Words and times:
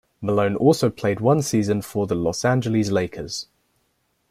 Malone 0.19 0.55
also 0.55 0.89
played 0.89 1.19
one 1.19 1.43
season 1.43 1.79
for 1.79 2.07
the 2.07 2.15
Los 2.15 2.43
Angeles 2.43 2.89
Lakers. 2.89 3.45